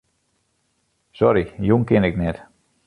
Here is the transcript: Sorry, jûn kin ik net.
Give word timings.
Sorry, 1.17 1.45
jûn 1.67 1.83
kin 1.87 2.03
ik 2.09 2.15
net. 2.21 2.37